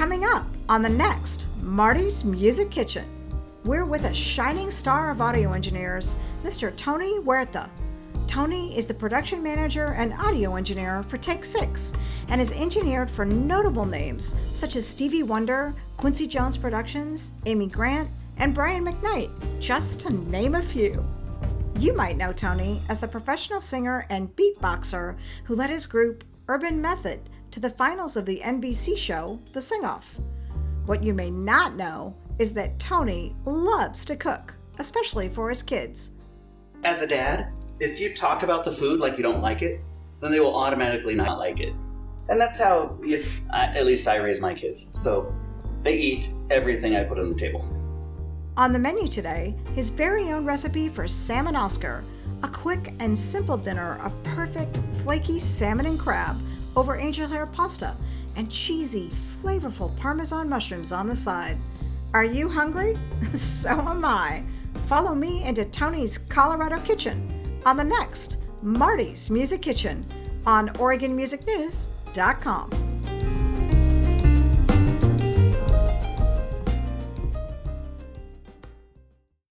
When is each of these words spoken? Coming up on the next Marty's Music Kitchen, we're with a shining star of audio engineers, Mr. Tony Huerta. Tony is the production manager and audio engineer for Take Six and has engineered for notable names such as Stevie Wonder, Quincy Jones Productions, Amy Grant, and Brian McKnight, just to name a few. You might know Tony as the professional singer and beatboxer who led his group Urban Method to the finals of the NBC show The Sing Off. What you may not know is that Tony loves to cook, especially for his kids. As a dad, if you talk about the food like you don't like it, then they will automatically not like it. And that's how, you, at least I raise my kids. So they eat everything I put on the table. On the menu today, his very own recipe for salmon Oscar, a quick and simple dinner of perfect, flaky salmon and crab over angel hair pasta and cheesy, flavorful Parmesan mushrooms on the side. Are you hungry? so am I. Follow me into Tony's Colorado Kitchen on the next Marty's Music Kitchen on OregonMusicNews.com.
Coming 0.00 0.24
up 0.24 0.46
on 0.66 0.80
the 0.80 0.88
next 0.88 1.46
Marty's 1.60 2.24
Music 2.24 2.70
Kitchen, 2.70 3.04
we're 3.66 3.84
with 3.84 4.06
a 4.06 4.14
shining 4.14 4.70
star 4.70 5.10
of 5.10 5.20
audio 5.20 5.52
engineers, 5.52 6.16
Mr. 6.42 6.74
Tony 6.74 7.18
Huerta. 7.18 7.68
Tony 8.26 8.74
is 8.74 8.86
the 8.86 8.94
production 8.94 9.42
manager 9.42 9.92
and 9.98 10.14
audio 10.14 10.56
engineer 10.56 11.02
for 11.02 11.18
Take 11.18 11.44
Six 11.44 11.92
and 12.28 12.40
has 12.40 12.50
engineered 12.52 13.10
for 13.10 13.26
notable 13.26 13.84
names 13.84 14.36
such 14.54 14.74
as 14.74 14.88
Stevie 14.88 15.22
Wonder, 15.22 15.74
Quincy 15.98 16.26
Jones 16.26 16.56
Productions, 16.56 17.32
Amy 17.44 17.66
Grant, 17.66 18.08
and 18.38 18.54
Brian 18.54 18.86
McKnight, 18.86 19.30
just 19.60 20.00
to 20.00 20.10
name 20.14 20.54
a 20.54 20.62
few. 20.62 21.04
You 21.78 21.94
might 21.94 22.16
know 22.16 22.32
Tony 22.32 22.80
as 22.88 23.00
the 23.00 23.06
professional 23.06 23.60
singer 23.60 24.06
and 24.08 24.34
beatboxer 24.34 25.18
who 25.44 25.54
led 25.54 25.68
his 25.68 25.84
group 25.84 26.24
Urban 26.48 26.80
Method 26.80 27.20
to 27.50 27.60
the 27.60 27.70
finals 27.70 28.16
of 28.16 28.26
the 28.26 28.40
NBC 28.44 28.96
show 28.96 29.40
The 29.52 29.60
Sing 29.60 29.84
Off. 29.84 30.18
What 30.86 31.02
you 31.02 31.12
may 31.12 31.30
not 31.30 31.74
know 31.74 32.14
is 32.38 32.52
that 32.52 32.78
Tony 32.78 33.34
loves 33.44 34.04
to 34.04 34.16
cook, 34.16 34.56
especially 34.78 35.28
for 35.28 35.48
his 35.48 35.62
kids. 35.62 36.12
As 36.84 37.02
a 37.02 37.06
dad, 37.06 37.52
if 37.80 37.98
you 37.98 38.14
talk 38.14 38.44
about 38.44 38.64
the 38.64 38.70
food 38.70 39.00
like 39.00 39.16
you 39.16 39.22
don't 39.22 39.42
like 39.42 39.62
it, 39.62 39.80
then 40.20 40.30
they 40.30 40.40
will 40.40 40.54
automatically 40.54 41.14
not 41.14 41.38
like 41.38 41.60
it. 41.60 41.74
And 42.28 42.40
that's 42.40 42.60
how, 42.60 42.96
you, 43.02 43.24
at 43.52 43.84
least 43.84 44.06
I 44.06 44.16
raise 44.16 44.40
my 44.40 44.54
kids. 44.54 44.88
So 44.92 45.34
they 45.82 45.96
eat 45.96 46.32
everything 46.50 46.94
I 46.94 47.02
put 47.02 47.18
on 47.18 47.30
the 47.30 47.38
table. 47.38 47.68
On 48.56 48.72
the 48.72 48.78
menu 48.78 49.08
today, 49.08 49.56
his 49.74 49.90
very 49.90 50.30
own 50.30 50.44
recipe 50.44 50.88
for 50.88 51.08
salmon 51.08 51.56
Oscar, 51.56 52.04
a 52.42 52.48
quick 52.48 52.94
and 53.00 53.18
simple 53.18 53.56
dinner 53.56 53.98
of 54.04 54.20
perfect, 54.22 54.78
flaky 54.98 55.40
salmon 55.40 55.86
and 55.86 55.98
crab 55.98 56.40
over 56.76 56.96
angel 56.96 57.26
hair 57.26 57.46
pasta 57.46 57.96
and 58.36 58.48
cheesy, 58.50 59.08
flavorful 59.08 59.96
Parmesan 59.96 60.48
mushrooms 60.48 60.92
on 60.92 61.08
the 61.08 61.16
side. 61.16 61.58
Are 62.14 62.24
you 62.24 62.48
hungry? 62.48 62.96
so 63.32 63.70
am 63.70 64.04
I. 64.04 64.44
Follow 64.86 65.14
me 65.14 65.44
into 65.44 65.64
Tony's 65.66 66.18
Colorado 66.18 66.80
Kitchen 66.80 67.60
on 67.64 67.76
the 67.76 67.84
next 67.84 68.38
Marty's 68.62 69.30
Music 69.30 69.62
Kitchen 69.62 70.04
on 70.46 70.70
OregonMusicNews.com. 70.70 72.89